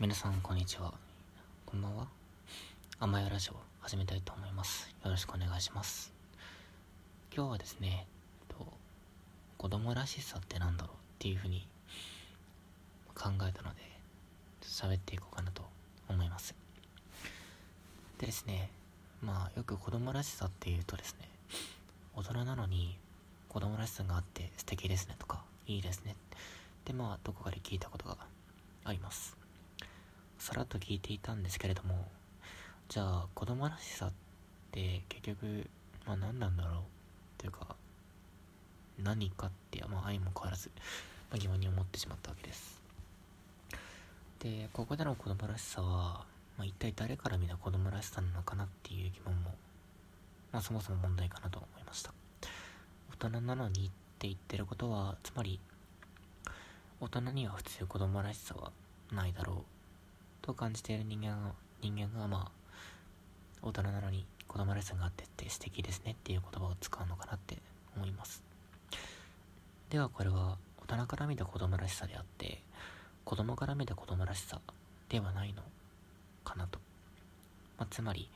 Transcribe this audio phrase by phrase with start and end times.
[0.00, 0.92] 皆さんこんにちは。
[1.64, 2.08] こんばんは。
[2.98, 4.92] 甘やラジオ始めたいと思います。
[5.04, 6.12] よろしくお願いします。
[7.32, 8.04] 今日はですね
[8.50, 8.66] えっと
[9.56, 11.68] 子供らしさってなんだろうっていうふうに
[13.14, 13.82] 考えたので
[14.62, 15.62] 喋っていこうかなと
[16.08, 16.56] 思います。
[18.18, 18.70] でですね
[19.22, 21.28] まあよく子供らしさっていうとですね
[22.16, 22.98] 大人なのに
[23.48, 26.16] 子供らしさがあって素敵ですねとかいいですね。
[26.32, 26.38] っ
[26.84, 28.16] てまあどこかで聞いたことが
[28.82, 29.43] あります。
[30.44, 32.06] さらっと聞いていたんですけれども
[32.90, 34.12] じゃあ子供らしさっ
[34.72, 35.66] て結局
[36.06, 36.74] まあ何なんだろう？
[36.80, 36.82] っ
[37.38, 37.74] ていうか
[39.02, 40.70] 何かってまあ愛も変わらず、
[41.30, 42.78] まあ、疑問に思ってしまったわけです。
[44.40, 46.26] でここでの子供らしさは、
[46.58, 49.54] まあ、一体誰から見た子供らしさなのかなっていう疑問も、
[50.52, 52.12] まあ、そもそも問題かなと思いました。
[53.10, 53.88] 大人なのにっ
[54.18, 55.58] て言ってることはつまり
[57.00, 58.72] 大人には普通子供らしさは
[59.10, 59.73] ないだろう。
[60.44, 62.50] と感じている人間が人間がまあ
[63.62, 67.56] 大人なのに子供らしさがあってって素敵ですねっていう言葉を使うのかなって
[67.96, 68.42] 思います。
[69.88, 72.60] ではこれは大人から見た子供らしさであって
[73.24, 74.60] 子供から見た子供らしさ
[75.08, 75.62] ではないの
[76.44, 76.78] かなと、
[77.78, 78.28] まあ、つまり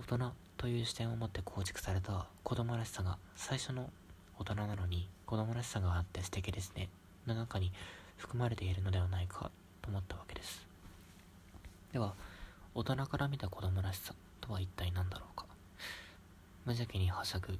[0.00, 3.90] 大人という視点を持って構築された子供らしさが最初の
[4.38, 6.88] 大人なのに子供らしさがあって素敵ですね
[7.26, 7.70] の中に
[8.16, 9.50] 含まれているのではないか
[9.82, 10.67] と思ったわけです。
[11.92, 12.14] では
[12.74, 15.46] 大人から見た子供らしさとは一体何だろうか。
[16.66, 17.58] 無邪気にはしゃぐ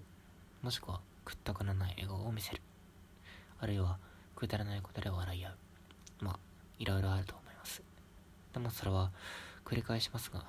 [0.63, 2.61] もしくは屈託のない笑顔を見せる。
[3.61, 3.99] あるいは
[4.37, 5.55] くだらないことで笑い合う。
[6.21, 6.39] まあ
[6.79, 7.83] いろいろあると思います。
[8.53, 9.11] でもそれは
[9.65, 10.45] 繰り返しますが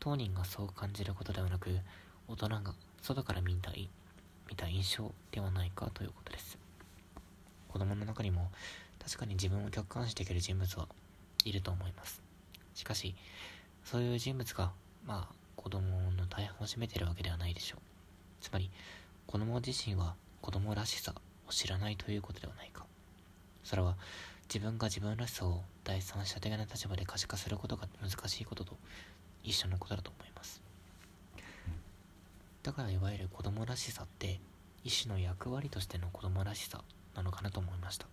[0.00, 1.70] 当人がそう感じることではなく
[2.26, 3.88] 大人が外から見たい
[4.48, 6.58] 見た印象ではないかということです。
[7.68, 8.50] 子供の中にも
[8.98, 10.88] 確かに自分を客観視できる人物は
[11.44, 12.29] いると思います。
[12.80, 13.14] しかし
[13.84, 14.72] そういう人物が
[15.06, 17.80] まあ子供の大半を占めてるわけではないでしょう。
[18.40, 18.70] つまり
[19.26, 21.14] 子供自身は子供らしさ
[21.46, 22.86] を知らないということではないか。
[23.64, 23.96] それは
[24.48, 28.78] 自分が自分らしさを第三者的な立場で可視化することが難しいことと
[29.44, 30.62] 一緒のことだと思います。
[32.62, 34.40] だからいわゆる子供らしさって
[34.84, 36.82] 一種の役割としての子供らしさ
[37.14, 38.06] なのかなと思いました。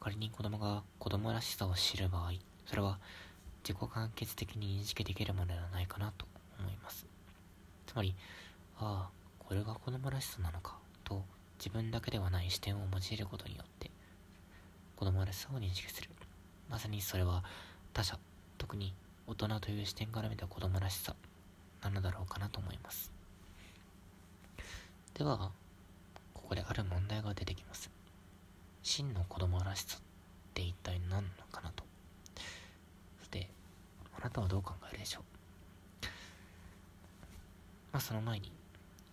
[0.00, 2.32] 仮に子供が子供らしさを知る場合
[2.66, 2.98] それは
[3.62, 6.26] 自己完結的に認識できるものではないかなと
[6.58, 7.06] 思います。
[7.86, 8.14] つまり
[8.78, 11.22] ああこれが子供らしさなのかと
[11.58, 13.90] 自分だけではない視点を用いることによって
[14.96, 16.10] 子供らしさを認識する。
[16.70, 17.44] まさにそれは
[17.92, 18.18] 他者
[18.56, 18.94] 特に
[19.26, 21.14] 大人という視点から見た子供らしさ
[21.82, 23.12] なのだろうかなと思います。
[25.14, 25.50] では
[26.32, 27.90] ここである問題が出てきます。
[28.82, 30.00] 真の子供らしさっ
[30.54, 31.84] て一体何なのかなと。
[34.22, 35.22] なたはどう考えるでしょう？
[37.92, 38.52] まあその前に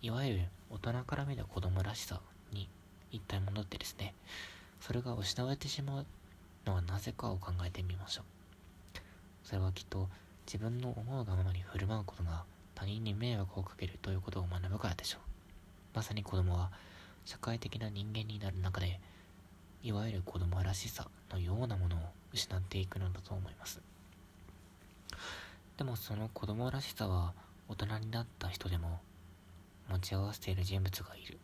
[0.02, 2.20] いわゆる大人から見た子供らしさ
[2.52, 2.68] に
[3.10, 4.14] 一体戻ってですね
[4.80, 6.06] それが失われてしまう
[6.66, 8.24] のはなぜかを考えてみましょう。
[9.44, 10.08] それはきっと
[10.46, 12.44] 自分の思うがままに振る舞うことが
[12.74, 15.20] 他人に迷惑をかけるということを学ぶからでしょう。
[15.94, 16.70] まさに子供は
[17.24, 19.00] 社会的な人間になる中で
[19.82, 21.98] いわゆる子供らしさのようなものを
[22.32, 23.80] 失っていくのだと思います。
[25.80, 27.32] でもその子供らしさは
[27.66, 29.00] 大人になった人でも
[29.88, 31.38] 持ち合わせている人物がいる。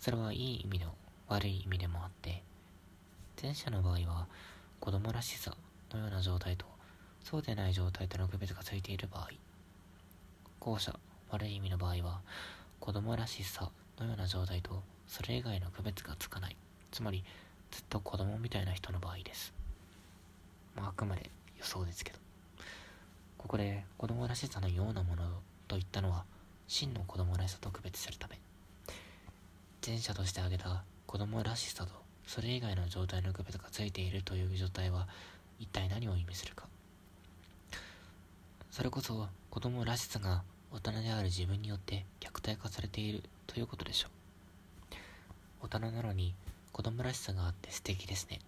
[0.00, 0.92] それはいい意味の
[1.28, 2.42] 悪い意味でもあって
[3.40, 4.26] 前者の場合は
[4.80, 5.56] 子供らしさ
[5.92, 6.66] のような状態と
[7.22, 9.28] そうでない状態との区別がついている場合
[10.58, 10.98] 後者
[11.30, 12.22] 悪い意味の場合は
[12.80, 13.70] 子供らしさ
[14.00, 16.56] のような状態とそれ以外の区別がつかない。
[16.90, 17.22] つまり
[17.70, 19.54] ずっと子供みたいな人の場合です。
[20.74, 22.29] まああくまで予想ですけど。
[23.40, 25.22] ここで子供らしさのようなもの
[25.66, 26.24] といったのは
[26.68, 28.38] 真の子供らしさと区別するため。
[29.84, 31.92] 前者として挙げた子供らしさと
[32.26, 35.08] それ以外の状態の区別がついているという状態は
[35.58, 36.66] 一体何を意味するか。
[38.70, 44.08] それこそ子供らしさが大人である自分によって虐待化されているということでしょ
[45.62, 45.66] う。
[45.66, 46.34] 大人なのに
[46.72, 48.40] 子供らしさがあって素敵ですね。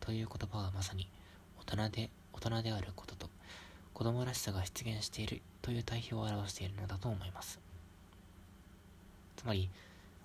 [0.00, 1.08] という言葉はまさに
[1.60, 3.33] 大人で大人であることと
[3.94, 7.60] 子供らしさが出現しているという対比を表しているのだと思います。
[9.36, 9.70] つまり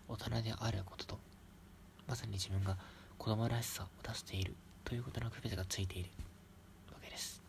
[0.08, 1.20] 大人であることと
[2.08, 2.78] まさに自分が
[3.20, 6.10] 子供らしさを出しているということの区別がついている
[6.92, 7.44] わけです。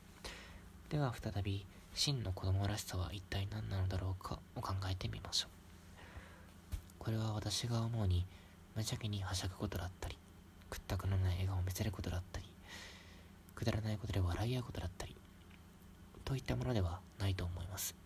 [0.91, 1.65] では再び
[1.95, 5.51] 真の子供らしさは一体何なのだろうかを考えてみましょう。
[6.99, 8.27] これは私が思うに
[8.75, 10.19] 無邪気にはしゃぐことだったり
[10.69, 12.47] 屈託のない笑顔を見せることだったり
[13.55, 15.17] くだらないことで笑い合うことだったり
[16.31, 17.97] といったものではないと思います。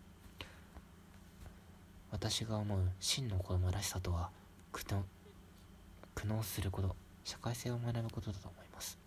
[2.09, 4.31] 私が思う真の子供らしさとは
[4.71, 8.97] 苦悩すること社会性を学ぶことだと思います。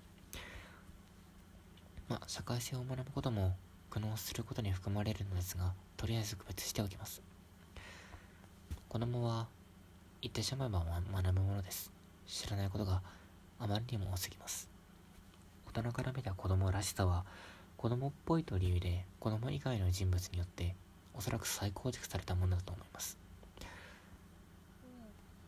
[2.08, 3.56] まあ社会性を学ぶことも
[3.90, 7.20] 苦悩することに含まれるのですがとりあえず区別しておきます。
[8.88, 9.48] 子供は
[10.22, 11.90] 言ってしまえば学ぶものです。
[12.24, 13.02] 知らないことが
[13.58, 14.70] あまりにも多すぎます。
[15.66, 17.24] 大人から見た子供らしさは
[17.78, 20.74] 子供っぽいという理由で子供以外の人物によって
[21.14, 23.16] おそらく再構築されたものだと思います。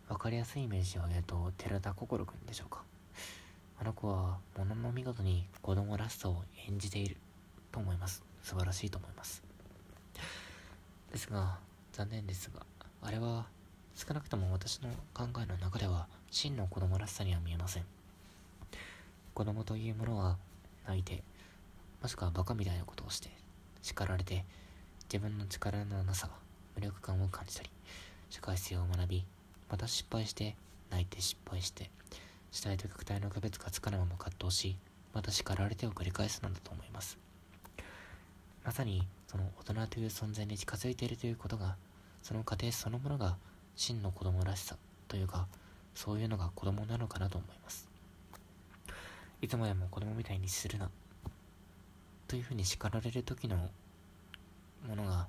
[0.09, 2.83] 分かりやすいイメージを挙げると寺田心くんでしょうか。
[3.81, 7.17] あの子はものの見事に子供らしさを演じている
[7.73, 8.23] と思います。
[8.45, 9.43] 素晴らしいと思います。
[11.11, 11.59] ですが
[11.93, 12.65] 残念ですが
[13.03, 13.47] あれは
[13.97, 17.85] 少なくとも私の考えの中では真の子供らしさには見えません。
[19.35, 20.37] 子供というものは
[20.87, 21.25] 泣いて
[22.03, 23.31] もしくはバカみたいなことをして
[23.83, 24.45] 叱られて
[25.05, 26.31] 自分の力のなさ
[26.75, 27.71] 無力感を感じたり
[28.31, 29.25] 社会性を学び
[29.71, 30.57] また失敗して
[30.91, 31.91] 泣いて失敗して
[32.51, 34.77] 主体と客体の区別がつかぬまま葛藤し
[35.13, 37.19] また叱られてを繰り返すのだと思います。
[38.65, 41.77] まさにその大人という存在に近づいているということが
[42.23, 43.37] その過程そのものが
[43.75, 44.77] 真の子供らしさ
[45.09, 45.47] というか
[45.95, 47.89] そういうのが子供なのかなと思います。
[49.43, 50.91] いつまでも子供みたいにするな。
[52.31, 55.27] というふうに叱られる時のものが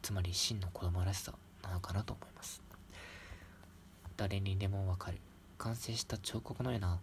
[0.00, 2.62] つまり真の子供らしさなのかなと思います。
[4.16, 5.18] 誰にでもわかる。
[5.58, 7.00] 完成した彫刻のような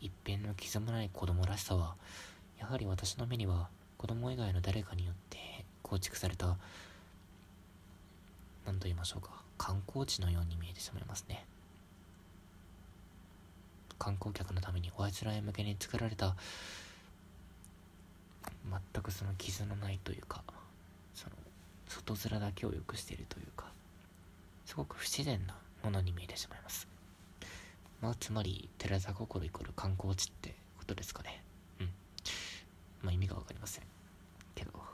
[0.00, 1.96] 一辺の傷もない子供らしさは
[2.60, 3.68] やはり私の目には
[3.98, 6.56] 子供以外の誰かによって構築された
[8.64, 11.44] 何と言いましょうか観光地のように見えてしまいますね。
[13.98, 16.36] 観光客のためにおあつらへ向けに作られた
[18.64, 20.42] 全くその傷のないというか
[21.14, 21.36] その
[21.88, 23.66] 外面だけを良くしているというか
[24.66, 26.86] すごく不自然なものに見えてしまいます。
[28.00, 31.42] まあつまり寺田心イコール観光地ってことですかね。
[31.80, 31.86] うん。
[33.02, 33.84] まあ意味が分かりません。
[34.54, 34.90] けど。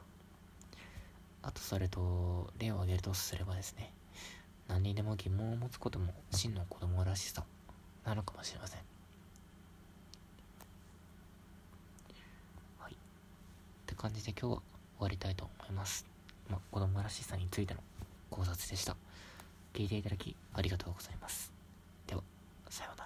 [1.47, 3.93] あとそれと例を挙げるとすればですね
[4.67, 7.45] 何にでも疑問を持つことも真の子供らしさ
[8.05, 8.81] なのかもしれません
[12.81, 12.97] はい
[13.97, 14.63] って感じで今日は終
[15.01, 16.05] わりたいと思います。
[16.51, 17.81] まあ子供らしさについての
[18.31, 18.95] 考察でした。
[19.73, 21.51] 聞いていただきありがとうございます。
[22.07, 22.23] では
[22.69, 23.06] さような